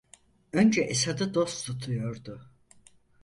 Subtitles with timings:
[0.53, 2.49] Önce Esad'ı dost tutuyordu.